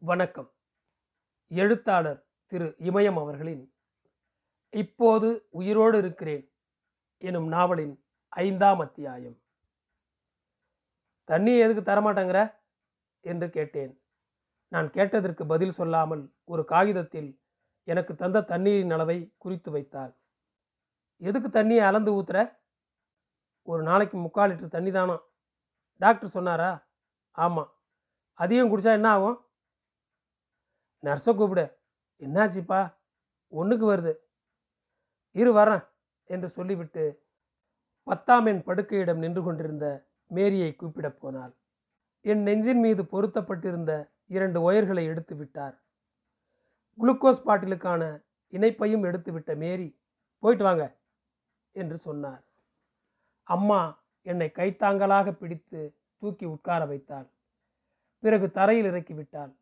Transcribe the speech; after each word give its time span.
வணக்கம். 0.00 0.52
எழுத்தாளர் 1.48 2.26
திரு 2.46 2.74
இமயம் 2.78 3.14
அவர்களின் 3.14 3.74
இப்போது 4.70 5.46
உயிரோடு 5.50 5.98
இருக்கிறேன் 5.98 6.52
எனும் 7.18 7.48
நாவலின் 7.48 8.04
ஐந்தாம் 8.28 8.80
அத்தியாயம். 8.80 9.40
தண்ணி 11.24 11.58
எதுக்கு 11.58 11.92
தரமாட்டேங்கிற? 11.92 12.60
என்று 13.20 13.50
கேட்டேன். 13.50 14.02
நான் 14.68 14.90
கேட்டதற்கு 14.90 15.46
பதில் 15.46 15.70
சொல்லாமல் 15.70 16.34
ஒரு 16.44 16.64
காகிதத்தில் 16.64 17.40
எனக்கு 17.82 18.14
தந்த 18.14 18.42
தண்ணீரின் 18.42 18.90
அளவை 18.90 19.34
குறித்து 19.38 19.70
வைத்தாள். 19.70 20.16
எதுக்கு 21.16 21.48
தண்ணியை 21.48 21.78
அளந்து 21.78 22.12
ஊத்துற? 22.12 22.58
ஒரு 23.62 23.82
நாளைக்கு 23.82 24.16
முக்கால் 24.16 24.50
லிட்டர் 24.50 24.68
தண்ணி 24.68 24.90
தானா? 24.90 25.20
டாக்டர் 25.96 26.30
சொன்னாரா? 26.30 26.88
ஆமாம் 27.30 27.72
அதிகம் 28.34 28.76
குடித்தா 28.76 28.92
என்ன 28.92 29.08
ஆகும்? 29.08 29.46
நர்ஸை 31.02 31.34
கூப்பிடு. 31.34 31.76
என்னாச்சுப்பா? 32.18 32.94
ஒன்றுக்கு 33.48 33.92
வருது. 33.92 34.14
இரு 35.32 35.54
வரேன் 35.54 35.88
என்று 36.24 36.48
சொல்லிவிட்டு 36.48 37.22
பத்தாம் 38.02 38.46
படுக்கையிடம் 38.46 39.14
நின்று 39.14 39.42
கொண்டிருந்த 39.42 40.08
மேரியை 40.26 40.76
கூப்பிடப் 40.76 41.20
போனாள். 41.20 41.54
என் 42.20 42.42
நெஞ்சின் 42.42 42.78
மீது 42.78 43.02
பொருத்தப்பட்டிருந்த 43.02 44.10
இரண்டு 44.26 44.70
ஒயர்களை 44.70 45.04
எடுத்து 45.04 45.36
விட்டார். 45.36 45.82
குளுக்கோஸ் 46.98 47.42
பாட்டிலுக்கான 47.46 48.24
இணைப்பையும் 48.50 49.04
எடுத்துவிட்ட 49.04 49.56
மேரி 49.56 50.00
போயிட்டு 50.38 50.64
வாங்க 50.64 50.96
என்று 51.72 51.98
சொன்னார். 51.98 52.44
அம்மா 53.42 54.04
என்னை 54.22 54.50
கைத்தாங்கலாக 54.54 55.32
பிடித்து 55.32 55.94
தூக்கி 56.18 56.44
உட்கார 56.44 56.86
வைத்தாள். 56.86 57.28
பிறகு 58.18 58.50
தரையில் 58.50 58.90
இறக்கிவிட்டாள் 58.92 59.56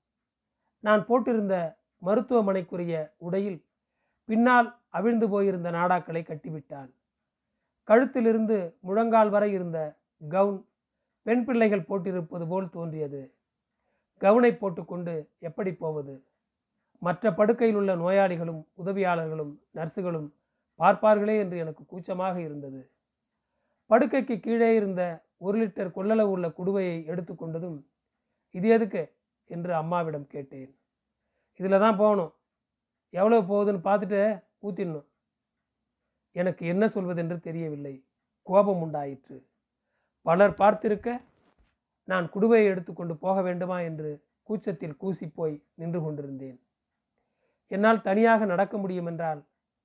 நான் 0.87 1.07
போட்டிருந்த 1.09 1.55
மருத்துவமனைக்குரிய 2.03 2.95
உடையில் 3.17 3.59
பின்னால் 4.25 4.69
அவிழ்ந்து 4.89 5.29
போயிருந்த 5.29 5.71
நாடாக்களை 5.71 6.23
கட்டிவிட்டான். 6.23 6.91
கழுத்திலிருந்து 7.89 8.57
முழங்கால் 8.81 9.31
வரை 9.31 9.53
இருந்த 9.53 9.79
கவுன் 10.29 10.59
பெண் 11.23 11.45
பிள்ளைகள் 11.45 11.89
போட்டிருப்பது 11.89 12.45
போல் 12.49 12.71
தோன்றியது. 12.71 13.21
கவுனை 14.23 14.51
போட்டுக்கொண்டு 14.59 15.15
எப்படி 15.39 15.73
போவது? 15.75 16.15
மற்ற 17.03 17.33
படுக்கையில் 17.35 17.77
உள்ள 17.77 17.95
நோயாளிகளும் 17.97 18.61
உதவியாளர்களும் 18.83 19.53
நர்சுகளும் 19.75 20.29
பார்ப்பார்களே 20.81 21.35
என்று 21.39 21.57
எனக்கு 21.59 21.83
கூச்சமாக 21.87 22.37
இருந்தது. 22.41 22.81
படுக்கைக்கு 23.91 24.37
கீழே 24.41 24.71
இருந்த 24.75 25.03
ஒரு 25.39 25.57
லிட்டர் 25.63 25.95
கொள்ளளவு 25.97 26.31
உள்ள 26.37 26.47
குடுவையை 26.59 26.97
எடுத்துக்கொண்டதும் 27.13 27.79
இது 28.55 28.69
எதுக்கு? 28.69 29.03
என்று 29.47 29.75
அம்மாவிடம் 29.75 30.27
கேட்டேன். 30.27 30.71
இதில் 31.61 31.83
தான் 31.85 32.01
போகணும். 32.03 32.33
எவ்வளோ 33.15 33.39
போகுதுன்னு 33.51 33.81
பார்த்துட்டு 33.89 34.21
ஊற்றிடணும் 34.61 35.09
எனக்கு 36.33 36.67
என்ன 36.67 36.85
சொல்வதென்று 36.87 37.37
தெரியவில்லை. 37.41 38.05
கோபம் 38.43 38.83
உண்டாயிற்று. 38.87 39.37
பலர் 40.23 40.59
பார்த்திருக்க 40.61 41.09
நான் 42.05 42.27
குடுவையை 42.35 42.67
எடுத்துக்கொண்டு 42.73 43.15
போக 43.17 43.37
வேண்டுமா 43.43 43.79
என்று 43.81 44.11
கூச்சத்தில் 44.43 44.97
கூசி 44.97 45.27
போய் 45.29 45.55
நின்று 45.75 46.01
கொண்டிருந்தேன். 46.01 46.59
என்னால் 47.71 48.01
தனியாக 48.01 48.45
நடக்க 48.45 48.75
முடியும் 48.79 49.07
என்றால் 49.07 49.41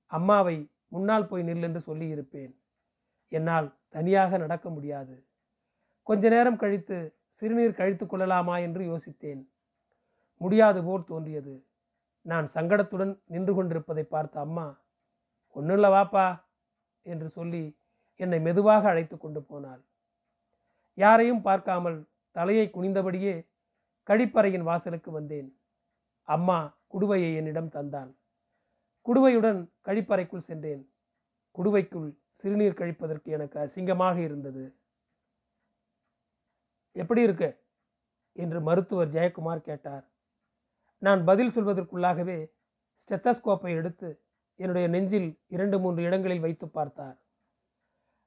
அம்மாவை 0.06 0.56
முன்னால் 0.88 1.26
போய் 1.26 1.42
நில் 1.42 1.66
என்று 1.68 1.80
சொல்லியிருப்பேன். 1.80 2.52
என்னால் 3.28 3.68
தனியாக 3.88 4.38
நடக்க 4.38 4.66
முடியாது. 4.70 5.14
கொஞ்ச 6.02 6.28
நேரம் 6.28 6.56
கழித்து 6.56 6.96
சிறுநீர் 7.42 7.78
கழித்து 7.80 8.06
கொள்ளலாமா 8.06 8.58
என்று 8.58 8.82
யோசித்தேன். 8.84 9.42
முடியாது 10.42 10.84
போல் 10.84 11.04
தோன்றியது. 11.04 11.66
நான் 12.20 12.48
சங்கடத்துடன் 12.54 13.20
நின்று 13.26 13.54
கொண்டிருப்பதை 13.54 14.04
பார்த்த 14.04 14.40
அம்மா 14.40 14.82
ஒன்றும் 15.48 15.82
வாப்பா 15.82 16.44
என்று 17.02 17.28
சொல்லி 17.28 17.78
என்னை 18.16 18.40
மெதுவாக 18.40 18.88
அழைத்து 18.88 19.18
கொண்டு 19.18 19.42
போனாள். 19.42 19.82
யாரையும் 20.94 21.42
பார்க்காமல் 21.42 22.08
தலையை 22.30 22.70
குனிந்தபடியே 22.74 23.48
கழிப்பறையின் 24.08 24.62
வாசலுக்கு 24.62 25.10
வந்தேன். 25.10 25.58
அம்மா 26.22 26.78
குடுவையை 26.92 27.34
என்னிடம் 27.36 27.68
தந்தாள். 27.68 28.12
குடுவையுடன் 29.06 29.60
கழிப்பறைக்குள் 29.84 30.48
சென்றேன். 30.48 30.82
குடுவைக்குள் 31.54 32.08
சிறுநீர் 32.30 32.78
கழிப்பதற்கு 32.78 33.28
எனக்கு 33.30 33.58
அசிங்கமாக 33.58 34.16
இருந்தது. 34.16 34.76
எப்படி 36.92 37.22
இருக்கு? 37.22 37.64
என்று 38.32 38.60
மருத்துவர் 38.60 39.08
ஜெயக்குமார் 39.08 39.58
கேட்டார். 39.58 40.11
நான் 41.02 41.24
பதில் 41.24 41.50
சொல்வதற்குள்ளாகவே 41.50 42.52
ஸ்டெத்தஸ்கோப்பை 43.02 43.76
எடுத்து 43.76 44.24
என்னுடைய 44.54 44.88
நெஞ்சில் 44.88 45.40
இரண்டு 45.48 45.80
மூன்று 45.80 46.02
இடங்களில் 46.02 46.40
வைத்து 46.40 46.68
பார்த்தார். 46.68 47.22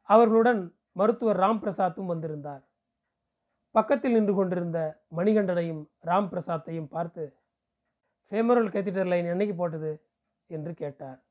அவர்களுடன் 0.01 0.77
மருத்துவர் 0.91 1.39
ராம் 1.39 1.61
பிரசாத்தும் 1.61 2.05
வந்திருந்தார். 2.05 2.67
பக்கத்தில் 3.71 4.11
நின்று 4.11 4.33
கொண்டிருந்த 4.33 5.05
மணிகண்டனையும் 5.15 5.89
ராம் 6.05 6.29
பிரசாத்தையும் 6.31 6.87
பார்த்து 6.87 7.37
ஃபேமரல் 8.31 8.69
கேத்திட்டர் 8.69 9.07
லைன் 9.07 9.25
என்னைக்கு 9.25 9.55
போட்டது? 9.55 10.07
என்று 10.47 10.73
கேட்டார். 10.73 11.23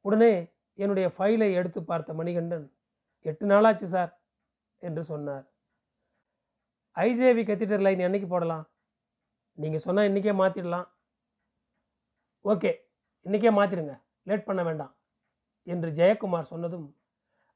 உடனே 0.00 0.52
என்னுடைய 0.74 1.12
ஃபைலை 1.18 1.52
எடுத்து 1.52 1.84
பார்த்த 1.84 2.12
மணிகண்டன் 2.12 2.72
எட்டு 3.20 3.46
நாளாச்சு 3.46 3.84
சார் 3.84 4.20
என்று 4.78 5.02
சொன்னார். 5.04 5.44
ஐஜேவி 6.96 7.42
கத்திட்டர் 7.46 7.80
லைன் 7.80 7.98
என்னைக்கு 7.98 8.26
போடலாம்? 8.26 8.69
நீங்கள் 9.54 9.80
சொன்னால் 9.80 10.08
இன்றைக்கே 10.08 10.32
மாற்றிடலாம் 10.32 10.88
ஓகே 12.42 12.70
இன்றைக்கே 13.22 13.50
மாற்றிடுங்க 13.50 14.02
லேட் 14.22 14.44
பண்ண 14.44 14.62
வேண்டாம் 14.62 14.96
என்று 15.62 15.90
ஜெயக்குமார் 15.90 16.42
சொன்னதும் 16.42 16.96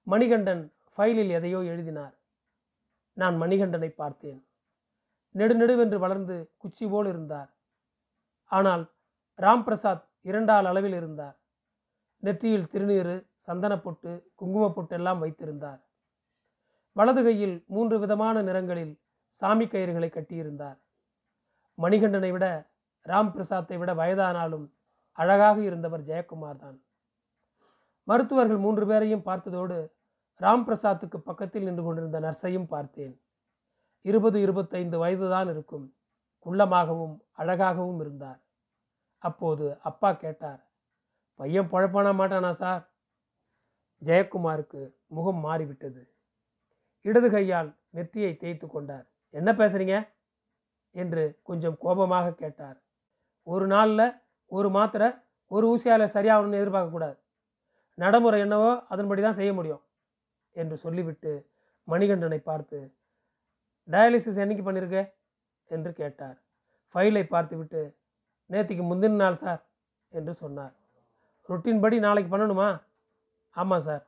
மணிகண்டன் 0.03 0.73
ஃபைலில் 0.99 1.31
எதையோ 1.31 1.61
எழுதினார். 1.63 2.15
நான் 3.13 3.37
மணிகண்டனை 3.43 3.89
பார்த்தேன். 3.89 4.47
நெடுநெடுவென்று 5.35 5.99
வளர்ந்து 5.99 6.55
குச்சி 6.57 6.87
போல் 6.87 7.07
இருந்தார். 7.07 7.51
ஆனால் 8.47 8.93
ராம் 9.39 9.63
பிரசாத் 9.63 10.09
இரண்டால் 10.21 10.65
அளவில் 10.65 10.93
இருந்தார். 10.93 11.37
நெற்றியில் 12.19 12.69
திருநீறு 12.69 13.27
சந்தனப்பொட்டு 13.47 14.31
குங்குமப்பொட்டு 14.43 14.91
எல்லாம் 14.91 15.19
வைத்திருந்தார். 15.19 15.81
வலது 16.93 17.23
கையில் 17.23 17.65
மூன்று 17.67 17.99
விதமான 17.99 18.43
நிறங்களில் 18.43 19.01
சாமி 19.29 19.65
கயிறுகளை 19.65 20.11
கட்டியிருந்தார். 20.11 20.84
மணிகண்டனை 21.83 22.33
விட 22.33 22.71
ராம் 23.05 23.33
பிரசாத்தை 23.35 23.79
விட 23.79 23.95
வயதானாலும் 23.95 24.73
அழகாக 25.13 25.63
இருந்தவர் 25.63 26.01
ஜெயக்குமார் 26.01 26.57
தான் 26.57 26.83
மருத்துவர்கள் 28.05 28.57
மூன்று 28.57 28.87
பேரையும் 28.87 29.27
பார்த்ததோடு 29.27 29.93
ராம் 30.41 30.65
பிரசாத்துக்கு 30.67 31.17
பக்கத்தில் 31.17 31.63
நின்று 31.63 31.83
கொண்டிருந்த 31.85 32.21
நர்ஸையும் 32.21 32.67
பார்த்தேன். 32.67 33.21
இருபது 34.01 34.41
இருபத்தைந்து 34.41 34.99
வயதுதான் 34.99 35.49
இருக்கும். 35.49 35.97
குள்ளமாகவும் 36.47 37.15
அழகாகவும் 37.33 38.01
இருந்தார். 38.01 38.41
அப்போது 39.19 39.81
அப்பா 39.81 40.13
கேட்டார் 40.13 40.63
பையன் 41.35 41.71
பழப்பானா 41.71 42.11
மாட்டானா 42.21 42.51
சார்? 42.51 42.83
ஜெயக்குமாருக்கு 44.03 44.95
முகம் 45.07 45.41
மாறிவிட்டது. 45.45 46.03
இடது 47.01 47.31
கையால் 47.31 47.79
நெற்றியை 47.91 48.37
தேய்த்து 48.37 48.67
கொண்டார். 48.67 49.07
என்ன 49.31 49.53
பேசுறீங்க? 49.53 50.14
என்று 51.03 51.23
கொஞ்சம் 51.49 51.77
கோபமாக 51.85 52.35
கேட்டார். 52.43 52.79
ஒரு 53.47 53.67
நாளில் 53.75 54.07
ஒரு 54.57 54.69
மாத்திரை 54.77 55.09
ஒரு 55.51 55.65
ஊசியால் 55.73 56.15
சரியாகணும்னு 56.17 56.61
எதிர்பார்க்கக்கூடாது 56.61 57.17
நடைமுறை 58.03 58.39
என்னவோ 58.45 58.71
அதன்படி 58.93 59.21
தான் 59.23 59.39
செய்ய 59.41 59.51
முடியும் 59.59 59.83
என்று 60.55 60.77
சொல்லிவிட்டு 60.85 61.33
மணிகண்டனை 61.89 62.39
பார்த்து 62.51 62.79
டயாலிசிஸ் 63.89 64.41
என்னைக்கு 64.43 64.65
பண்ணியிருக்க 64.67 65.01
என்று 65.69 65.91
கேட்டார். 66.01 66.37
ஃபைலை 66.95 67.23
பார்த்துவிட்டு 67.35 67.83
நேற்றுக்கு 68.53 68.85
முந்தின 68.91 69.19
நாள் 69.23 69.41
சார் 69.43 69.63
என்று 70.13 70.33
சொன்னார். 70.43 70.75
ரொட்டின் 71.49 71.83
படி 71.83 71.97
நாளைக்கு 72.07 72.31
பண்ணணுமா? 72.35 72.69
ஆமாம் 73.57 73.85
சார். 73.89 74.05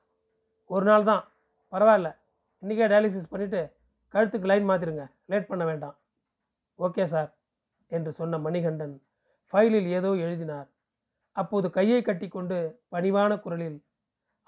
ஒரு 0.71 0.85
நாள் 0.85 1.09
தான். 1.11 1.25
பரவாயில்ல. 1.73 2.11
இன்றைக்கே 2.63 2.87
டயாலிசிஸ் 2.93 3.33
பண்ணிவிட்டு 3.33 3.63
கழுத்துக்கு 4.15 4.51
லைன் 4.51 4.69
மாற்றிடுங்க 4.71 5.05
லேட் 5.33 5.51
பண்ண 5.51 5.65
வேண்டாம். 5.71 5.97
ஓகே 6.79 7.05
சார் 7.05 7.31
என்று 7.91 8.11
சொன்ன 8.13 8.39
மணிகண்டன் 8.39 8.95
ஃபைலில் 9.53 9.89
ஏதோ 9.99 10.11
எழுதினார். 10.25 10.69
அப்போது 11.37 11.67
கையை 11.71 12.01
கட்டிக்கொண்டு 12.03 12.59
பணிவான 12.95 13.33
குரலில் 13.41 13.79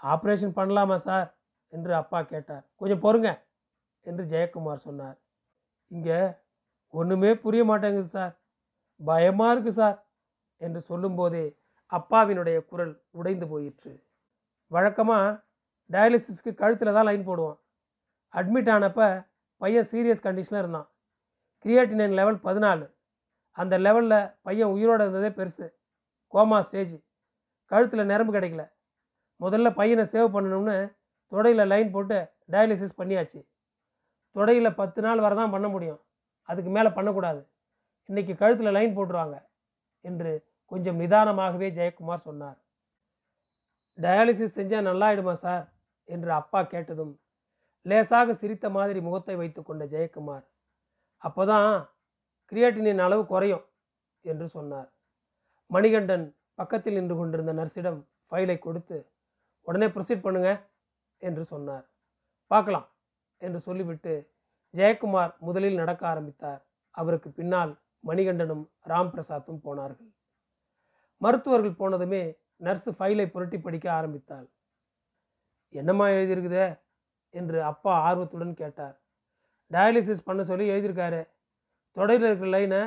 ஆப்ரேஷன் 0.01 0.57
பண்ணலாமா 0.59 0.97
சார்? 1.09 1.29
என்று 1.73 1.93
அப்பா 1.95 2.21
கேட்டார். 2.23 2.65
கொஞ்சம் 2.81 3.03
பொறுங்க 3.05 3.29
என்று 4.07 4.25
ஜெயக்குமார் 4.33 4.85
சொன்னார். 4.89 5.17
இங்கே 5.91 6.19
ஒன்றுமே 6.95 7.31
புரிய 7.45 7.63
மாட்டேங்குது 7.71 8.11
சார். 8.19 8.35
பயமாக 9.01 9.53
இருக்குது 9.55 9.79
சார் 9.81 9.99
என்று 10.61 10.81
சொல்லும்போதே 10.81 11.47
அப்பாவினுடைய 11.93 12.59
குரல் 12.71 12.95
உடைந்து 13.19 13.47
போயிற்று. 13.53 13.93
வழக்கமாக 14.71 15.27
டயாலிசிஸ்க்கு 15.91 16.51
கழுத்தில் 16.55 16.97
தான் 16.97 17.09
லைன் 17.09 17.29
போடுவான். 17.29 17.59
அட்மிட் 18.35 18.71
ஆனப்போ 18.75 19.09
பையன் 19.61 19.89
சீரியஸ் 19.91 20.25
கண்டிஷனில் 20.27 20.63
இருந்தான் 20.63 20.89
கிரியேட்டினின் 21.65 22.13
லெவல் 22.13 22.37
பதினாலு. 22.37 22.95
அந்த 23.51 23.79
லெவலில் 23.79 24.35
பையன் 24.43 24.69
உயிரோடு 24.69 25.11
இருந்ததே 25.11 25.31
பெருசு. 25.39 25.73
Coma 26.33 26.61
stage. 26.61 27.05
கழுத்தில் 27.65 28.07
நரம்பு 28.07 28.33
கிடைக்கல. 28.35 28.71
முதல்ல 29.41 29.75
பையனை 29.75 30.05
சேவ் 30.05 30.35
பண்ணணும்னு 30.35 30.97
தொடையில் 31.33 31.67
லைன் 31.67 31.91
போட்டு 31.91 32.31
டயாலிசிஸ் 32.51 32.99
பண்ணியாச்சு. 32.99 33.49
தொடையில் 34.35 34.75
பத்து 34.75 35.03
நாள் 35.03 35.21
வரை 35.21 35.37
தான் 35.37 35.51
பண்ண 35.51 35.69
முடியும். 35.69 36.05
அதுக்கு 36.43 36.71
மேலே 36.71 36.89
பண்ணக்கூடாது. 36.89 37.51
இன்றைக்கி 38.09 38.37
கழுத்தில் 38.37 38.71
லைன் 38.71 38.97
போட்டுருவாங்க 38.97 39.47
என்று 40.01 40.47
கொஞ்சம் 40.65 41.01
நிதானமாகவே 41.01 41.69
ஜெயக்குமார் 41.79 42.27
சொன்னார். 42.29 42.59
டயாலிசிஸ் 43.99 44.59
செஞ்சால் 44.59 44.89
நல்லாயிடுமா 44.91 45.33
சார்? 45.33 45.73
என்று 46.05 46.33
அப்பா 46.33 46.63
கேட்டதும் 46.63 47.21
லேசாக 47.83 48.35
சிரித்த 48.35 48.71
மாதிரி 48.71 49.01
முகத்தை 49.01 49.37
வைத்து 49.37 49.63
கொண்ட 49.63 49.85
அப்போ 51.19 51.45
தான் 51.47 51.71
கிரியாட்டினின் 52.53 52.99
அளவு 52.99 53.27
குறையும் 53.27 53.65
என்று 54.25 54.49
சொன்னார். 54.49 54.89
மணிகண்டன் 55.67 56.27
பக்கத்தில் 56.55 56.95
நின்று 56.95 57.17
கொண்டிருந்த 57.17 57.53
நர்ஸிடம் 57.53 58.01
ஃபைலை 58.31 58.59
கொடுத்து 58.59 58.97
உடனே 59.67 59.87
ப்ரொசீட் 59.87 60.25
பண்ணுங்க 60.27 60.51
என்று 61.19 61.45
சொன்னார். 61.45 61.85
பார்க்கலாம் 62.47 62.89
என்று 63.39 63.61
சொல்லிவிட்டு 63.61 64.15
ஜெயக்குமார் 64.75 65.33
முதலில் 65.39 65.75
நடக்க 65.75 66.03
ஆரம்பித்தார். 66.09 66.61
அவருக்கு 66.91 67.31
பின்னால் 67.31 67.73
மணிகண்டனும் 68.07 68.65
ராம் 68.91 69.13
பிரசாத்தும் 69.15 69.63
போனார்கள். 69.63 70.11
மருத்துவர்கள் 71.21 71.79
போனதுமே 71.81 72.23
நர்ஸு 72.65 72.91
ஃபைலை 72.99 73.27
புரட்டி 73.31 73.59
படிக்க 73.61 73.93
ஆரம்பித்தாள். 73.93 74.49
என்னம்மா 75.69 76.07
எழுதியிருக்குதே? 76.09 76.67
என்று 77.35 77.59
அப்பா 77.63 77.93
ஆர்வத்துடன் 78.09 78.55
கேட்டார். 78.55 78.97
டயாலிசிஸ் 79.71 80.27
பண்ண 80.29 80.41
சொல்லி 80.51 80.67
எழுதியிருக்காரு. 80.73 81.21
தொடையில் 81.97 82.27
இருக்கிற 82.29 82.51
லைனை 82.55 82.81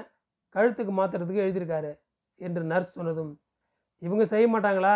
கழுத்துக்கு 0.55 0.93
மாற்றுறதுக்கு 0.99 1.43
எழுதியிருக்காரு 1.45 1.91
என்று 2.41 2.61
நர்ஸ் 2.71 2.95
சொன்னதும் 2.97 3.33
இவங்க 4.01 4.23
செய்ய 4.33 4.45
மாட்டாங்களா? 4.53 4.95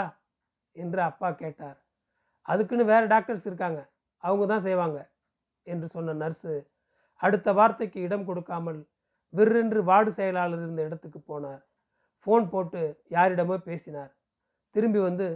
என்று 0.76 1.02
அப்பா 1.10 1.30
கேட்டார். 1.32 1.78
அதுக்குன்னு 2.52 2.86
வேறு 2.92 3.06
டாக்டர்ஸ் 3.14 3.46
இருக்காங்க. 3.50 3.80
அவங்க 4.24 4.46
தான் 4.54 4.66
செய்வாங்க 4.68 4.98
என்று 5.68 5.88
சொன்ன 5.96 6.16
நர்ஸு 6.24 6.54
அடுத்த 7.22 7.50
வார்த்தைக்கு 7.60 8.00
இடம் 8.08 8.28
கொடுக்காமல் 8.30 8.80
விற்றென்று 9.34 9.80
வார்டு 9.90 10.12
செயலாளர் 10.18 10.62
இருந்த 10.66 10.82
இடத்துக்கு 10.88 11.20
போனார். 11.30 11.62
ஃபோன் 12.26 12.46
போட்டு 12.54 12.82
யாரிடமோ 13.16 13.56
பேசினார். 13.70 14.12
திரும்பி 14.76 15.00
வந்து 15.00 15.28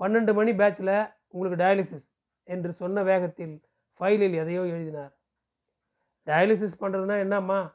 பன்னெண்டு 0.00 0.32
மணி 0.38 0.52
பேட்சில் 0.60 0.94
உங்களுக்கு 1.32 1.58
டயாலிசிஸ் 1.62 2.06
என்று 2.48 2.70
சொன்ன 2.80 3.02
வேகத்தில் 3.10 3.54
ஃபைலில் 4.00 4.36
எதையோ 4.42 4.62
எழுதினார். 4.74 5.12
டயாலிசிஸ் 6.26 6.80
பண்ணுறதுனா 6.80 7.18
என்னம்மா? 7.18 7.74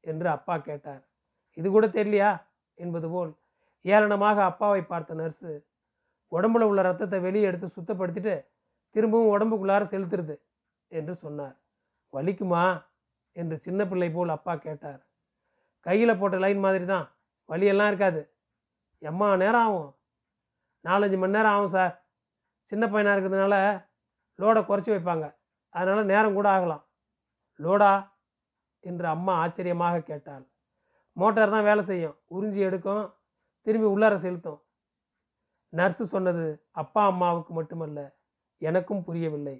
என்று 0.00 0.28
அப்பா 0.28 0.58
கேட்டார். 0.58 1.02
இது 1.52 1.70
கூட 1.70 1.86
தெரியலையா? 1.86 2.42
என்பது 2.74 3.08
போல் 3.10 3.32
ஏளனமாக 3.84 4.42
அப்பாவை 4.42 4.82
பார்த்த 4.82 5.14
நர்ஸு 5.14 5.64
உடம்புல 6.32 6.62
உள்ள 6.62 6.82
ரத்தத்தை 6.82 7.20
வெளியே 7.20 7.44
எடுத்து 7.44 7.66
சுத்தப்படுத்திட்டு 7.66 8.46
திரும்பவும் 8.90 9.38
உடம்புக்குள்ளார 9.38 9.82
செலுத்துறது 9.84 10.40
என்று 10.88 11.14
சொன்னார். 11.14 11.56
வலிக்குமா? 12.12 12.82
என்று 13.32 13.58
சின்ன 13.58 13.86
பிள்ளை 13.86 14.10
போல் 14.10 14.28
அப்பா 14.28 14.54
கேட்டார். 14.56 15.06
கையில் 15.80 16.18
போட்ட 16.18 16.38
லைன் 16.38 16.58
மாதிரி 16.58 16.84
தான் 16.84 17.14
வலியெல்லாம் 17.48 17.86
இருக்காது. 17.86 18.30
எம்மா 18.98 19.36
நேரம் 19.36 19.60
ஆகும். 19.60 19.96
நாலஞ்சு 20.84 21.18
மணி 21.18 21.32
நேரம் 21.32 21.52
ஆகும் 21.52 21.66
சார் 21.66 22.04
சின்ன 22.62 22.88
பையனாக 22.88 23.14
இருக்கிறதுனால 23.16 23.84
லோடை 24.38 24.60
குறைச்சி 24.64 24.90
வைப்பாங்க. 24.92 25.36
அதனால் 25.68 26.04
நேரம் 26.04 26.34
கூட 26.34 26.48
ஆகலாம். 26.48 26.85
லோடா 27.60 27.92
என்று 28.84 29.06
அம்மா 29.14 29.32
ஆச்சரியமாக 29.42 30.04
கேட்டாள். 30.10 30.44
மோட்டார் 31.16 31.54
தான் 31.54 31.68
வேலை 31.68 31.82
செய்யும். 31.82 32.16
உறிஞ்சி 32.36 32.60
எடுக்கும். 32.68 33.04
திரும்பி 33.66 33.88
உள்ளார 33.94 34.14
செலுத்தும். 34.24 34.60
நர்ஸு 35.72 36.04
சொன்னது 36.14 36.44
அப்பா 36.82 37.02
அம்மாவுக்கு 37.12 37.52
மட்டுமல்ல 37.54 38.00
எனக்கும் 38.62 39.04
புரியவில்லை. 39.04 39.56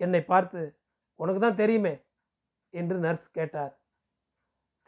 என்னை 0.00 0.20
பார்த்து 0.32 0.60
உனக்கு 1.20 1.40
தான் 1.40 1.60
தெரியுமே 1.62 1.94
என்று 2.74 2.96
நர்ஸ் 2.98 3.28
கேட்டார். 3.38 3.74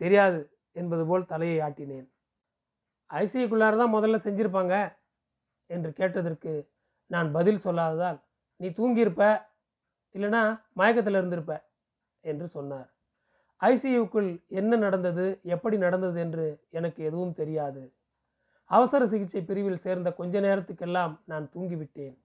தெரியாது 0.00 0.40
என்பது 0.76 1.02
போல் 1.06 1.30
தலையை 1.32 1.58
ஆட்டினேன். 1.66 2.06
ஐசிஐக்குள்ளார 3.10 3.76
தான் 3.82 3.94
முதல்ல 3.96 4.18
செஞ்சிருப்பாங்க 4.26 4.74
என்று 5.70 5.90
கேட்டதற்கு 5.92 6.52
நான் 7.10 7.28
பதில் 7.32 7.64
சொல்லாததால் 7.66 8.18
நீ 8.60 8.68
தூங்கியிருப்ப 8.78 9.24
இல்லைனா 10.14 10.42
மயக்கத்தில் 10.80 11.18
இருந்திருப்ப 11.20 11.54
என்று 12.30 12.46
சொன்னார். 12.48 12.88
ஐசியூக்குள் 13.60 14.30
என்ன 14.48 14.76
நடந்தது 14.76 15.40
எப்படி 15.42 15.76
நடந்தது 15.76 16.20
என்று 16.20 16.46
எனக்கு 16.70 17.04
எதுவும் 17.04 17.34
தெரியாது. 17.34 17.82
அவசர 18.70 19.06
சிகிச்சை 19.06 19.42
பிரிவில் 19.42 19.82
சேர்ந்த 19.84 20.12
கொஞ்ச 20.12 20.40
நேரத்துக்கெல்லாம் 20.40 21.12
நான் 21.24 21.50
தூங்கிவிட்டேன். 21.54 22.16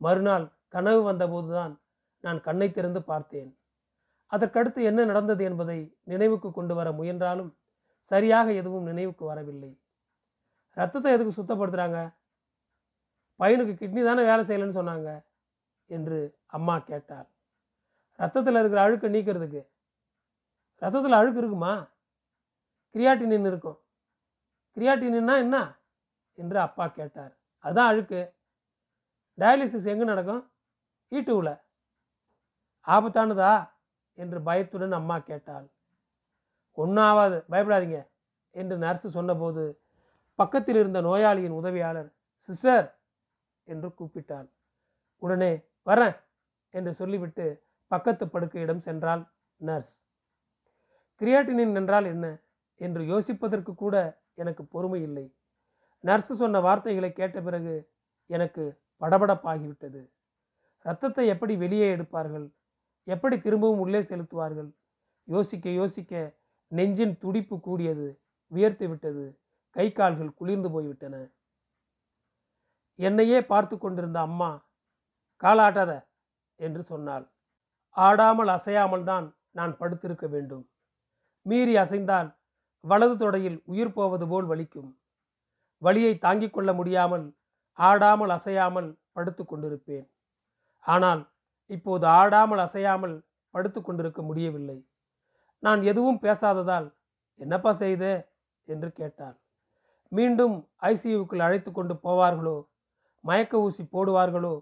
மறுநாள் 0.00 0.46
கனவு 0.68 1.12
வந்தபோதுதான் 1.12 1.72
நான் 2.20 2.40
கண்ணை 2.40 2.68
திறந்து 2.72 3.02
பார்த்தேன். 3.02 3.50
அதற்கடுத்து 4.32 4.80
என்ன 4.82 5.04
நடந்தது 5.04 5.44
என்பதை 5.44 5.78
நினைவுக்கு 6.04 6.52
கொண்டு 6.52 6.74
வர 6.74 6.92
முயன்றாலும் 6.92 7.50
சரியாக 8.10 8.52
எதுவும் 8.52 8.82
நினைவுக்கு 8.82 9.24
வரவில்லை. 9.24 9.72
ரத்தத்தை 10.76 11.12
எதுக்கு 11.12 11.32
சுத்தப்படுத்துகிறாங்க 11.38 12.00
பையனுக்கு 13.40 13.74
கிட்னி 13.74 14.02
தானே 14.04 14.22
வேலை 14.24 14.42
செய்யலைன்னு 14.48 14.78
சொன்னாங்க 14.80 15.10
என்று 15.90 16.18
அம்மா 16.46 16.78
கேட்டாள். 16.78 17.28
ரத்தத்தில் 18.22 18.58
இருக்கிற 18.58 18.82
அழுக்கை 18.82 19.10
நீக்கிறதுக்கு. 19.10 19.66
ரத்தத்தில் 20.78 21.12
அழுக்கு 21.12 21.38
இருக்குமா? 21.38 21.88
கிரியாட்டினின் 22.94 23.46
இருக்கும். 23.46 23.78
கிரியாட்டினா 24.76 25.36
என்ன? 25.38 25.78
என்று 26.34 26.58
அப்பா 26.58 26.88
கேட்டார். 26.88 27.38
அதுதான் 27.58 27.88
அழுக்கு. 27.88 28.34
டயாலிசிஸ் 29.38 29.86
எங்கே 29.86 30.04
நடக்கும்? 30.04 30.52
ஈட்டுவில் 31.10 31.60
ஆபத்தானதா? 32.86 33.70
என்று 34.14 34.42
பயத்துடன் 34.42 34.92
அம்மா 34.92 35.18
கேட்டாள். 35.18 35.66
ஒன்றும் 36.72 37.04
ஆகாது 37.04 37.44
பயப்படாதீங்க 37.50 38.08
என்று 38.50 38.78
நர்ஸு 38.78 39.08
சொன்னபோது 39.08 39.82
பக்கத்தில் 40.34 40.76
இருந்த 40.76 41.00
நோயாளியின் 41.00 41.50
உதவியாளர் 41.50 42.14
சிஸ்டர் 42.34 42.98
என்று 43.64 43.88
கூப்பிட்டாள். 43.88 44.48
உடனே 45.18 45.60
வரேன் 45.86 46.16
என்று 46.70 46.94
சொல்லிவிட்டு 46.94 47.66
பக்கத்து 47.92 48.24
படுக்கையிடம் 48.26 48.84
சென்றாள் 48.84 49.22
நர்ஸ். 49.60 49.94
கிரியாட்டினின் 51.20 51.74
என்றால் 51.74 52.04
என்ன? 52.04 52.26
என்று 52.80 53.02
யோசிப்பதற்கு 53.02 53.72
கூட 53.74 53.96
எனக்கு 54.34 54.62
பொறுமை 54.64 55.00
இல்லை. 55.02 55.26
நர்ஸு 56.04 56.34
சொன்ன 56.40 56.60
வார்த்தைகளை 56.60 57.10
கேட்ட 57.12 57.40
பிறகு 57.40 57.74
எனக்கு 58.30 58.64
படபடப்பாகிவிட்டது. 59.00 60.02
ரத்தத்தை 60.84 61.24
எப்படி 61.26 61.54
வெளியே 61.56 61.88
எடுப்பார்கள்? 61.96 62.46
எப்படி 63.08 63.36
திரும்பவும் 63.40 63.78
உள்ளே 63.78 64.00
செலுத்துவார்கள்? 64.00 64.70
யோசிக்க 65.28 65.70
யோசிக்க 65.70 66.22
நெஞ்சின் 66.72 67.14
துடிப்பு 67.18 67.56
கூடியது 67.60 68.08
வியர்த்து 68.52 68.86
விட்டது. 68.88 69.24
கை 69.76 69.86
கால்கள் 69.92 70.34
குளிர்ந்து 70.34 70.70
போய்விட்டன. 70.70 71.16
என்னையே 72.98 73.38
பார்த்து 73.52 73.74
கொண்டிருந்த 73.78 74.18
அம்மா 74.20 74.50
காலாட்டாத 75.42 75.92
என்று 76.60 76.82
சொன்னாள். 76.82 77.26
ஆடாமல் 77.96 78.48
அசையாமல் 78.48 79.04
தான் 79.04 79.36
நான் 79.50 79.76
படுத்திருக்க 79.76 80.28
வேண்டும். 80.28 80.68
மீறி 81.42 81.76
அசைந்தால் 81.76 82.36
வலது 82.80 83.16
தொடையில் 83.16 83.62
உயிர் 83.64 83.92
போவது 83.92 84.28
போல் 84.28 84.46
வலிக்கும். 84.46 84.96
வலியை 85.78 86.18
தாங்கிக் 86.18 86.52
கொள்ள 86.52 86.72
முடியாமல் 86.72 87.26
ஆடாமல் 87.72 88.28
அசையாமல் 88.28 88.98
படுத்து 89.12 89.44
கொண்டிருப்பேன். 89.44 90.06
ஆனால் 90.84 91.30
இப்போது 91.66 92.06
ஆடாமல் 92.06 92.58
அசையாமல் 92.58 93.24
படுத்து 93.50 93.82
கொண்டிருக்க 93.82 94.22
முடியவில்லை. 94.22 94.86
நான் 95.58 95.82
எதுவும் 95.82 96.20
பேசாததால் 96.22 96.88
என்னப்பா 97.36 97.72
செய்தே? 97.72 98.30
என்று 98.68 98.92
கேட்டார் 98.92 99.36
மீண்டும் 100.08 100.70
ஐசியூவுக்குள் 100.80 101.38
அழைத்து 101.38 101.72
கொண்டு 101.72 101.94
போவார்களோ? 101.94 102.56
மயக்க 103.20 103.60
ஊசி 103.60 103.82
போடுவார்களோ? 103.82 104.54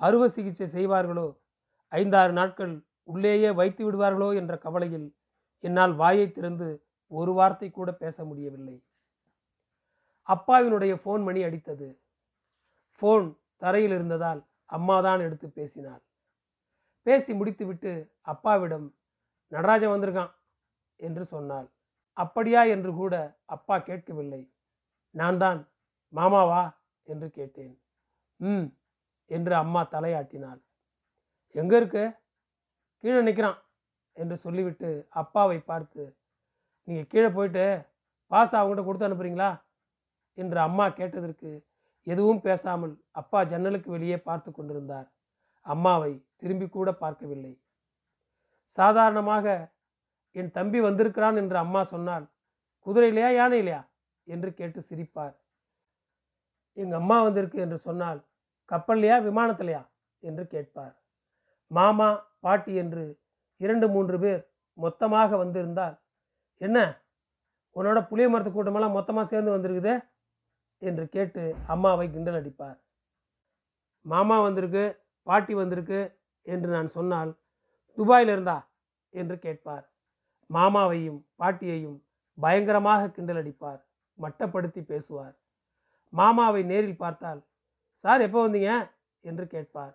அறுவை 0.00 0.28
சிகிச்சை 0.28 0.66
செய்வார்களோ? 0.66 1.26
ஐந்தாறு 1.88 2.32
நாட்கள் 2.32 2.86
உள்ளேயே 3.04 3.50
வைத்து 3.50 3.92
விடுவார்களோ 3.92 4.36
என்ற 4.36 4.58
கவலையில் 4.58 5.16
என்னால் 5.60 5.94
வாயை 5.94 6.32
திறந்து 6.32 6.86
ஒரு 7.06 7.32
வார்த்தை 7.32 7.70
கூட 7.70 7.92
பேச 7.92 8.24
முடியவில்லை. 8.24 8.84
அப்பாவினுடைய 10.28 11.00
ஃபோன் 11.04 11.22
மணி 11.22 11.44
அடித்தது. 11.44 12.00
ஃபோன் 13.02 13.36
தரையில் 13.56 13.90
இருந்ததால் 13.90 14.46
அம்மாதான் 14.64 15.20
எடுத்து 15.20 15.50
பேசினாள். 15.50 16.02
பேசி 17.02 17.34
முடித்துவிட்டு 17.34 18.16
அப்பாவிடம் 18.20 18.96
நடராஜன் 19.48 19.94
வந்திருக்கான் 19.94 20.32
என்று 20.96 21.24
சொன்னாள். 21.24 21.68
அப்படியா? 22.12 22.62
என்று 22.64 22.94
கூட 22.94 23.40
அப்பா 23.44 23.78
கேட்கவில்லை. 23.78 24.52
நான் 25.10 25.38
தான். 25.38 25.68
மாமாவா 26.12 26.76
என்று 27.02 27.30
கேட்டேன். 27.30 27.80
ம் 28.40 28.66
என்று 29.26 29.54
அம்மா 29.54 29.88
தலையாட்டினாள். 29.90 30.63
எங்கே 31.54 31.76
இருக்கு? 31.76 32.04
கீழே 33.04 33.20
நிற்கிறான் 33.22 33.58
என்று 34.12 34.36
சொல்லிவிட்டு 34.36 34.88
அப்பாவை 35.08 35.58
பார்த்து 35.58 36.02
நீங்கள் 36.88 37.06
கீழே 37.06 37.28
போயிட்டு 37.28 37.64
பாஸ் 38.26 38.54
அவங்ககிட்ட 38.54 38.84
கொடுத்து 38.84 39.08
அனுப்புறீங்களா? 39.08 39.50
என்று 40.38 40.58
அம்மா 40.60 40.88
கேட்டதற்கு 40.88 41.50
எதுவும் 42.06 42.40
பேசாமல் 42.40 42.94
அப்பா 43.10 43.40
ஜன்னலுக்கு 43.44 43.90
வெளியே 43.90 44.18
பார்த்து 44.18 44.52
கொண்டிருந்தார். 44.52 45.06
அம்மாவை 45.66 46.12
திரும்பி 46.36 46.66
கூட 46.68 46.92
பார்க்கவில்லை. 46.92 47.52
சாதாரணமாக 48.78 49.46
என் 50.32 50.50
தம்பி 50.50 50.80
வந்திருக்கிறான் 50.80 51.36
என்று 51.36 51.56
அம்மா 51.56 51.82
சொன்னால் 51.84 52.26
குதிரையிலையா 52.86 53.30
யானையிலையா? 53.40 53.80
என்று 54.26 54.54
கேட்டு 54.54 54.80
சிரிப்பார். 54.80 55.34
எங்கள் 56.76 56.98
அம்மா 56.98 57.22
வந்திருக்கு 57.22 57.58
என்று 57.60 57.78
சொன்னால் 57.78 58.20
கப்பல்லையா 58.70 59.16
விமானத்திலையா? 59.28 59.82
என்று 60.22 60.46
கேட்பார். 60.46 60.94
மாமா 61.76 62.08
பாட்டி 62.40 62.72
என்று 62.74 63.04
இரண்டு 63.60 63.86
மூன்று 63.88 64.16
பேர் 64.18 64.42
மொத்தமாக 64.78 65.36
வந்திருந்தால் 65.36 65.96
என்ன? 66.60 66.78
உன்னோட 67.76 67.98
புளிய 68.08 68.26
மரத்து 68.30 68.50
கூட்டமெல்லாம் 68.50 68.96
மொத்தமாக 68.98 69.26
சேர்ந்து 69.26 69.54
வந்திருக்குதே? 69.54 69.94
என்று 70.82 71.04
கேட்டு 71.08 71.42
அம்மாவை 71.66 72.06
கிண்டல் 72.10 72.38
அடிப்பார். 72.40 72.78
மாமா 74.06 74.36
வந்திருக்கு 74.40 74.84
பாட்டி 75.26 75.54
வந்திருக்கு 75.54 76.00
என்று 76.46 76.68
நான் 76.70 76.94
சொன்னால் 76.96 77.30
துபாயில் 77.98 78.32
இருந்தா? 78.34 78.58
என்று 79.20 79.36
கேட்பார். 79.38 79.84
மாமாவையும் 80.50 81.20
பாட்டியையும் 81.40 81.98
பயங்கரமாக 82.38 83.10
கிண்டல் 83.10 83.40
அடிப்பார். 83.42 83.80
மட்டப்படுத்தி 84.18 84.80
பேசுவார். 84.84 85.34
மாமாவை 86.12 86.62
நேரில் 86.62 87.02
பார்த்தால் 87.04 87.40
சார் 88.04 88.20
எப்போ 88.20 88.38
வந்தீங்க? 88.48 88.72
என்று 89.24 89.44
கேட்பார். 89.46 89.94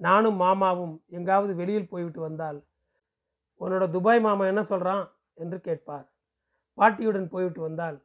நானும் 0.00 0.34
மாமாவும் 0.34 1.04
எங்காவது 1.06 1.54
வெளியில் 1.54 1.88
போய்விட்டு 1.88 2.20
வந்தால் 2.20 2.66
உன்னோட 3.60 3.90
துபாய் 3.90 4.20
மாமா 4.20 4.46
என்ன 4.46 4.62
சொல்கிறான் 4.62 5.12
என்று 5.34 5.60
கேட்பார். 5.60 6.06
பாட்டியுடன் 6.74 7.28
போய்விட்டு 7.28 7.60
வந்தால் 7.60 7.98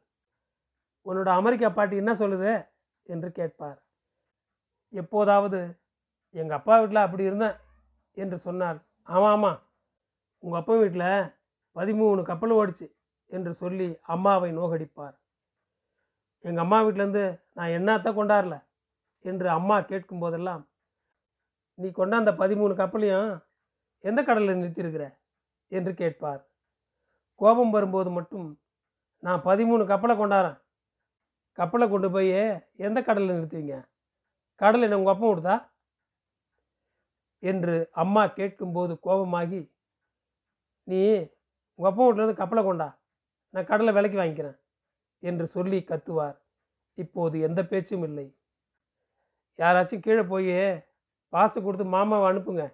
உன்னோட 1.06 1.26
அமெரிக்கா 1.26 1.70
பாட்டி 1.70 1.96
என்ன 1.96 2.12
சொல்லுது? 2.12 2.66
என்று 3.02 3.32
கேட்பார். 3.32 3.78
எப்போதாவது 4.90 5.60
எங்கள் 6.30 6.58
அப்பா 6.58 6.78
வீட்டில் 6.78 6.96
அப்படி 6.96 7.24
இருந்தேன் 7.24 7.56
என்று 8.12 8.38
சொன்னார். 8.38 8.78
ஆமாம் 9.02 9.30
ஆமாம் 9.30 9.58
உங்கள் 10.38 10.60
அப்பா 10.60 10.74
வீட்டில் 10.74 11.32
பதிமூணு 11.76 12.22
கப்பல் 12.22 12.50
ஓடிச்சு 12.50 12.86
என்று 13.26 13.54
சொல்லி 13.54 13.98
அம்மாவை 14.02 14.50
நோகடிப்பார். 14.52 15.16
எங்கள் 16.40 16.64
அம்மா 16.64 16.82
வீட்டிலேருந்து 16.82 17.40
நான் 17.52 17.68
என்னத்த 17.68 18.08
கொண்டாடல? 18.12 18.56
என்று 19.20 19.48
அம்மா 19.48 19.80
கேட்கும் 19.80 20.18
போதெல்லாம் 20.18 20.62
நீ 21.78 21.88
கொண்டாந்த 21.88 22.32
பதிமூணு 22.42 22.74
கப்பலையும் 22.74 23.46
எந்த 23.98 24.22
கடலில் 24.22 24.60
நிறுத்தியிருக்கிற? 24.62 25.18
என்று 25.68 25.94
கேட்பார். 25.94 26.48
கோபம் 27.34 27.70
வரும்போது 27.70 28.10
மட்டும் 28.10 28.60
நான் 29.18 29.42
பதிமூணு 29.42 29.86
கப்பலை 29.86 30.16
கொண்டாடுறேன். 30.16 30.60
கப்பலை 31.52 31.88
கொண்டு 31.88 32.10
போய் 32.10 32.62
எந்த 32.76 33.02
கடலில் 33.02 33.30
நிறுத்துவீங்க? 33.30 33.88
கடல் 34.54 34.82
என்ன 34.82 34.98
உங்கள் 34.98 35.14
அப்பம் 35.14 35.30
கொடுத்தா? 35.30 35.56
என்று 37.38 37.88
அம்மா 37.92 38.26
கேட்கும்போது 38.26 38.98
கோபமாகி 39.04 39.72
நீ 40.82 41.00
உங்கள் 41.74 41.92
அப்பா 41.92 42.06
வீட்டிலேருந்து 42.06 42.34
கப்பலை 42.34 42.64
கொண்டா? 42.64 42.88
நான் 43.48 43.64
கடலை 43.64 43.92
விலைக்கு 43.92 44.18
வாங்கிக்கிறேன். 44.18 44.58
என்று 45.18 45.46
சொல்லி 45.46 45.78
கத்துவார். 45.78 46.38
இப்போது 46.94 47.40
எந்த 47.40 47.64
பேச்சும் 47.64 48.02
இல்லை. 48.02 48.38
யாராச்சும் 49.56 50.00
கீழே 50.00 50.22
போய் 50.22 50.50
பாசு 51.32 51.62
கொடுத்து 51.62 51.84
மாமாவை 51.84 52.26
அனுப்புங்க 52.30 52.64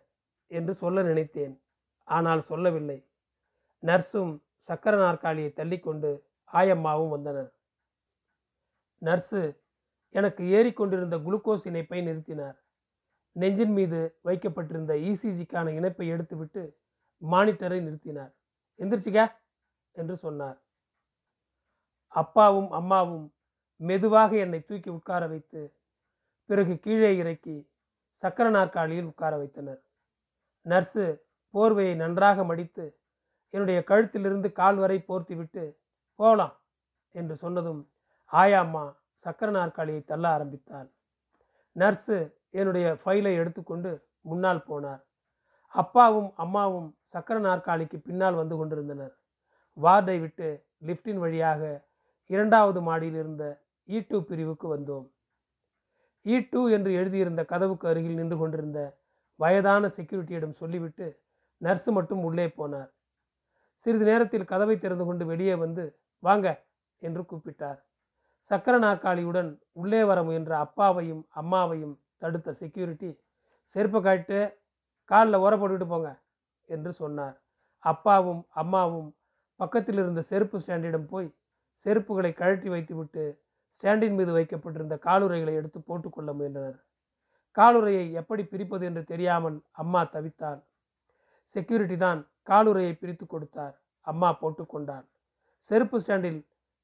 என்று 0.51 0.75
சொல்ல 0.75 1.03
நினைத்தேன். 1.03 1.55
ஆனால் 2.09 2.43
சொல்லவில்லை. 2.43 2.99
நர்ஸும் 3.83 4.33
சக்கர 4.69 4.97
நாற்காலியை 4.97 5.51
தள்ளிக்கொண்டு 5.53 6.11
ஆயம்மாவும் 6.53 7.09
வந்தனர். 7.09 7.51
நர்ஸு 9.03 9.41
எனக்கு 10.15 10.43
ஏறிக்கொண்டிருந்த 10.45 11.17
குளுக்கோஸ் 11.19 11.65
இணைப்பை 11.71 12.01
நிறுத்தினார். 12.07 12.57
நெஞ்சின் 13.37 13.73
மீது 13.73 14.19
வைக்கப்பட்டிருந்த 14.23 14.95
இசிஜிக்கான 14.97 15.73
இணைப்பை 15.79 16.07
எடுத்துவிட்டு 16.09 16.63
மானிட்டரை 17.23 17.79
நிறுத்தினார். 17.87 18.33
எந்திரிச்சிக்க 18.79 19.21
என்று 19.93 20.17
சொன்னார். 20.17 20.59
அப்பாவும் 22.13 22.71
அம்மாவும் 22.71 23.27
மெதுவாக 23.81 24.37
என்னை 24.37 24.61
தூக்கி 24.65 24.91
உட்கார 24.91 25.23
வைத்து 25.27 25.63
பிறகு 26.51 26.75
கீழே 26.79 27.11
இறக்கி 27.17 27.57
சக்கர 28.21 28.47
நாற்காலியில் 28.51 29.11
உட்கார 29.13 29.33
வைத்தனர். 29.37 29.81
நர்ஸு 30.67 31.05
போர்வையை 31.55 31.95
நன்றாக 31.97 32.45
மடித்து 32.45 32.85
என்னுடைய 33.55 33.79
கழுத்திலிருந்து 33.91 34.53
கால் 34.53 34.77
வரை 34.77 34.99
போர்த்தி 35.09 35.35
விட்டு 35.37 35.65
போகலாம் 36.21 36.55
என்று 37.15 37.35
சொன்னதும் 37.37 37.81
ஆயாம்மா 38.33 38.85
சக்கர 39.25 39.51
நாற்காலியை 39.51 40.03
தள்ள 40.05 40.25
ஆரம்பித்தாள். 40.29 40.89
நர்ஸு 41.77 42.19
என்னுடைய 42.51 42.87
ஃபைலை 43.03 43.33
எடுத்துக்கொண்டு 43.41 43.91
முன்னால் 44.21 44.67
போனார். 44.69 45.03
அப்பாவும் 45.75 46.31
அம்மாவும் 46.35 46.89
சக்கர 47.13 47.39
நாற்காலிக்கு 47.39 47.99
பின்னால் 48.01 48.35
வந்து 48.35 48.57
கொண்டிருந்தனர். 48.57 49.15
வார்டை 49.77 50.17
விட்டு 50.21 50.49
லிஃப்டின் 50.87 51.21
வழியாக 51.25 51.63
இரண்டாவது 52.27 52.81
மாடியில் 52.81 53.15
இருந்த 53.15 53.45
ஈட்டு 53.89 54.19
பிரிவுக்கு 54.21 54.67
வந்தோம். 54.77 55.07
இ 56.27 56.35
டூ 56.51 56.61
என்று 56.69 56.91
எழுதியிருந்த 56.93 57.43
கதவுக்கு 57.45 57.87
அருகில் 57.89 58.19
நின்று 58.21 58.37
கொண்டிருந்த 58.39 58.81
வயதான 59.41 59.89
செக்யூரிட்டியிடம் 59.97 60.59
சொல்லிவிட்டு 60.61 61.07
நர்ஸு 61.61 61.91
மட்டும் 61.93 62.23
உள்ளே 62.25 62.47
போனார். 62.59 62.91
சிறிது 63.87 64.05
நேரத்தில் 64.05 64.51
கதவை 64.53 64.77
திறந்து 64.79 65.05
கொண்டு 65.05 65.25
வெளியே 65.27 65.55
வந்து 65.55 65.85
வாங்க 66.23 66.47
என்று 67.03 67.23
கூப்பிட்டார். 67.31 67.79
சக்கர 68.51 68.75
நாற்காலியுடன் 68.79 69.51
உள்ளே 69.73 70.03
வர 70.05 70.19
முயன்ற 70.23 70.53
அப்பாவையும் 70.65 71.23
அம்மாவையும் 71.41 71.95
தடுத்த 72.19 72.53
செக்யூரிட்டி 72.61 73.11
செருப்பை 73.75 74.01
காட்டு 74.03 74.39
காலில் 75.11 75.43
உர 75.45 75.53
போட்டுக்கிட்டு 75.57 75.89
போங்க 75.93 76.11
என்று 76.69 76.91
சொன்னார். 76.93 77.37
அப்பாவும் 77.85 78.43
அம்மாவும் 78.63 79.11
பக்கத்தில் 79.61 80.01
இருந்த 80.03 80.21
செருப்பு 80.31 80.57
ஸ்டாண்டிடம் 80.63 81.09
போய் 81.13 81.29
செருப்புகளை 81.87 82.33
கழட்டி 82.33 82.69
வைத்துவிட்டு 82.69 83.25
ஸ்டாண்டின் 83.77 84.17
மீது 84.19 84.33
வைக்கப்பட்டிருந்த 84.37 84.97
காலுறைகளை 85.07 85.55
எடுத்து 85.61 85.79
போட்டுக்கொள்ள 85.89 86.31
முயன்றனர். 86.39 86.79
காலுறையை 87.57 88.05
எப்படி 88.21 88.43
பிரிப்பது 88.53 88.85
என்று 88.89 89.03
தெரியாமல் 89.13 89.57
அம்மா 89.83 90.03
தவித்தாள். 90.15 90.61
செக்யூரிட்டி 91.55 91.97
தான் 91.97 92.21
காலுறையை 92.51 92.93
பிரித்து 93.01 93.25
கொடுத்தார். 93.27 93.75
அம்மா 94.07 94.29
போட்டுக்கொண்டாள் 94.41 95.07
செருப்பு 95.71 95.99
ஸ்டாண்டில் 96.03 96.41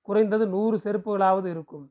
குறைந்தது 0.08 0.44
நூறு 0.54 0.76
செருப்புகளாவது 0.84 1.48
இருக்கும். 1.54 1.86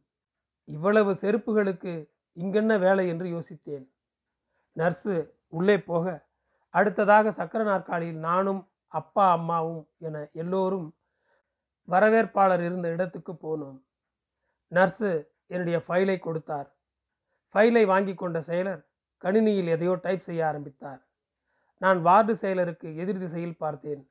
இவ்வளவு 0.67 1.11
செருப்புகளுக்கு 1.23 1.93
இங்கென்ன 2.37 2.73
வேலை 2.85 3.05
என்று 3.13 3.27
யோசித்தேன். 3.35 3.85
நர்ஸு 4.75 5.15
உள்ளே 5.57 5.77
போக 5.89 6.05
அடுத்ததாக 6.73 7.31
சக்கர 7.39 7.61
நாற்காலியில் 7.63 8.21
நானும் 8.29 8.61
அப்பா 8.99 9.25
அம்மாவும் 9.37 9.83
என 10.07 10.15
எல்லோரும் 10.41 10.87
வரவேற்பாளர் 11.87 12.63
இருந்த 12.67 12.87
இடத்துக்கு 12.95 13.33
போனோம். 13.45 13.77
நர்ஸு 14.71 15.29
என்னுடைய 15.47 15.83
ஃபைலை 15.87 16.19
கொடுத்தார். 16.19 16.75
ஃபைலை 17.55 17.85
வாங்கி 17.85 18.13
கொண்ட 18.13 18.39
செயலர் 18.39 18.85
கணினியில் 19.17 19.67
எதையோ 19.67 19.95
டைப் 19.95 20.19
செய்ய 20.19 20.47
ஆரம்பித்தார். 20.47 21.07
நான் 21.77 22.01
வார்டு 22.01 22.33
செயலருக்கு 22.33 22.95
எதிர் 22.95 23.19
திசையில் 23.19 23.57
பார்த்தேன். 23.57 24.09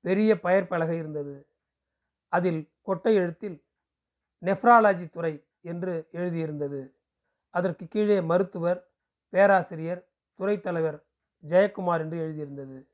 பெரிய 0.00 0.40
பெயர் 0.40 0.66
பலகை 0.66 0.96
இருந்தது. 0.96 1.48
அதில் 2.28 2.72
கொட்டை 2.82 3.14
எழுத்தில் 3.14 3.64
நெஃப்ராலஜி 4.44 5.10
துறை 5.10 5.46
என்று 5.60 6.08
எழுதியிருந்தது. 6.12 6.92
அதற்கு 7.50 7.88
கீழே 7.88 8.20
மருத்துவர் 8.20 8.88
பேராசிரியர் 9.28 10.08
துறை 10.34 10.60
தலைவர் 10.60 11.04
ஜெயக்குமார் 11.44 12.00
என்று 12.00 12.18
எழுதியிருந்தது. 12.18 12.86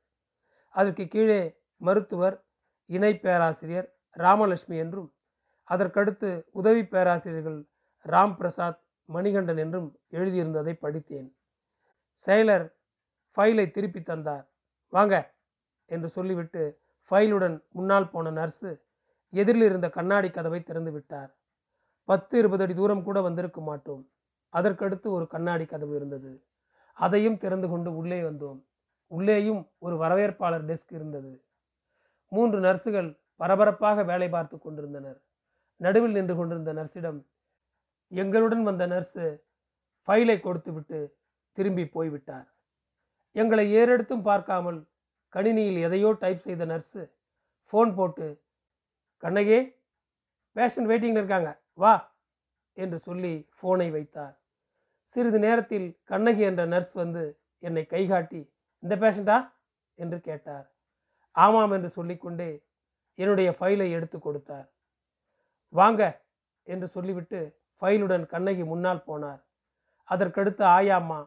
அதற்கு 0.69 1.07
கீழே 1.07 1.59
மருத்துவர் 1.77 2.45
இணை 2.85 3.17
பேராசிரியர் 3.17 3.95
ராமலட்சுமி 4.17 4.77
என்றும் 4.77 5.14
அதற்கடுத்து 5.69 6.43
உதவி 6.51 6.85
பேராசிரியர்கள் 6.85 7.65
ராம் 8.05 8.35
பிரசாத் 8.35 8.83
மணிகண்டன் 9.05 9.57
என்றும் 9.57 9.99
எழுதியிருந்ததை 10.11 10.73
படித்தேன். 10.73 11.35
செயலர் 12.25 12.73
ஃபைலை 13.35 13.71
திருப்பி 13.71 14.01
தந்தார். 14.01 14.51
வாங்க 14.89 15.33
என்று 15.85 16.09
சொல்லிவிட்டு 16.09 16.79
ஃபைலுடன் 17.11 17.61
முன்னால் 17.69 18.09
போன 18.09 18.31
நர்ஸு 18.31 18.81
எதிரில் 19.29 19.61
இருந்த 19.61 19.89
கண்ணாடி 19.89 20.29
கதவை 20.29 20.63
திறந்து 20.63 20.91
விட்டார். 20.91 21.35
பத்து 22.03 22.37
இருபது 22.37 22.63
அடி 22.63 22.73
தூரம் 22.73 23.03
கூட 23.03 23.21
வந்திருக்க 23.21 23.61
மாட்டோம். 23.61 24.09
அதற்கடுத்து 24.53 25.07
ஒரு 25.07 25.27
கண்ணாடி 25.27 25.65
கதவு 25.65 25.95
இருந்தது. 25.95 26.43
அதையும் 26.93 27.37
திறந்து 27.37 27.67
கொண்டு 27.69 27.95
உள்ளே 27.95 28.21
வந்தோம். 28.21 28.63
உள்ளேயும் 29.07 29.71
ஒரு 29.77 29.95
வரவேற்பாளர் 29.97 30.65
டெஸ்க் 30.65 30.93
இருந்தது. 30.93 31.43
மூன்று 32.27 32.59
நர்ஸுகள் 32.59 33.19
பரபரப்பாக 33.35 34.03
வேலை 34.03 34.29
பார்த்து 34.29 34.57
கொண்டிருந்தனர். 34.59 35.21
நடுவில் 35.81 36.15
நின்று 36.17 36.35
கொண்டிருந்த 36.35 36.73
நர்ஸிடம் 36.73 37.19
எங்களுடன் 38.11 38.63
வந்த 38.63 38.83
நர்ஸு 38.87 39.25
ஃபைலை 40.07 40.37
கொடுத்துவிட்டு 40.39 40.99
திரும்பி 41.57 41.85
போய்விட்டார். 41.95 42.47
எங்களை 43.35 43.65
ஏறெடுத்தும் 43.79 44.25
பார்க்காமல் 44.29 44.79
கணினியில் 45.33 45.79
எதையோ 45.87 46.09
டைப் 46.23 46.45
செய்த 46.47 46.65
நர்ஸு 46.65 47.01
ஃபோன் 47.73 47.91
போட்டு 47.95 48.27
கண்ணகி 49.23 49.59
பேஷண்ட் 50.55 50.89
வெயிட்டிங்கில் 50.91 51.21
இருக்காங்க 51.21 51.49
வா 51.83 51.93
என்று 52.73 52.97
சொல்லி 52.99 53.33
ஃபோனை 53.57 53.87
வைத்தார். 53.95 54.35
சிறிது 55.15 55.39
நேரத்தில் 55.39 55.87
கண்ணகி 56.11 56.43
என்ற 56.49 56.61
நர்ஸ் 56.65 56.93
வந்து 56.93 57.23
என்னை 57.63 57.83
கைகாட்டி 57.85 58.41
இந்த 58.83 58.95
பேஷண்டா? 59.03 59.37
என்று 59.97 60.17
கேட்டார். 60.21 60.65
ஆமாம் 61.35 61.71
என்று 61.71 61.89
சொல்லிக்கொண்டே 61.89 62.49
என்னுடைய 63.15 63.49
ஃபைலை 63.57 63.87
எடுத்து 63.97 64.17
கொடுத்தார். 64.19 64.67
வாங்க 65.79 66.01
என்று 66.67 66.87
சொல்லிவிட்டு 66.87 67.39
ஃபைலுடன் 67.81 68.25
கண்ணகி 68.25 68.63
முன்னால் 68.63 69.07
போனார். 69.07 69.41
அதற்கடுத்து 70.09 70.63
ஆயாம்மா 70.77 71.19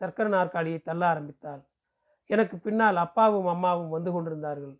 சர்க்கரை 0.00 0.30
நாற்காலியை 0.32 0.80
தள்ள 0.82 1.02
ஆரம்பித்தாள். 1.06 1.62
எனக்கு 2.30 2.56
பின்னால் 2.58 2.98
அப்பாவும் 3.04 3.48
அம்மாவும் 3.54 3.94
வந்து 3.96 4.10
கொண்டிருந்தார்கள். 4.12 4.76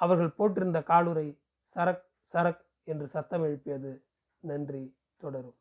அவர்கள் 0.00 0.36
போட்டிருந்த 0.38 0.78
காலுரை 0.82 1.26
சரக் 1.74 2.04
சரக் 2.32 2.62
என்று 2.84 3.06
சத்தம் 3.08 3.44
எழுப்பியது. 3.48 3.92
நன்றி 4.44 4.84
தொடரும். 5.22 5.58